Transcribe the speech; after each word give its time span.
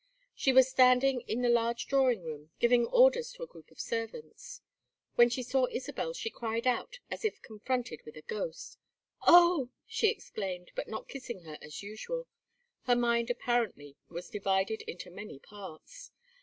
She 0.33 0.51
was 0.51 0.67
standing 0.67 1.21
in 1.27 1.43
the 1.43 1.47
large 1.49 1.85
drawing 1.85 2.23
room, 2.23 2.49
giving 2.57 2.87
orders 2.87 3.33
to 3.33 3.43
a 3.43 3.47
group 3.47 3.69
of 3.69 3.79
servants. 3.79 4.61
When 5.13 5.29
she 5.29 5.43
saw 5.43 5.67
Isabel 5.69 6.13
she 6.15 6.31
cried 6.31 6.65
out 6.65 6.97
as 7.11 7.23
if 7.23 7.39
confronted 7.43 8.01
with 8.03 8.17
a 8.17 8.23
ghost. 8.23 8.79
"Oh!" 9.27 9.69
she 9.85 10.07
exclaimed, 10.09 10.71
but 10.73 10.87
not 10.87 11.07
kissing 11.07 11.43
her 11.43 11.59
as 11.61 11.83
usual; 11.83 12.25
her 12.85 12.95
mind 12.95 13.29
apparently 13.29 13.95
was 14.09 14.27
divided 14.31 14.81
into 14.87 15.11
many 15.11 15.37
parts. 15.37 16.09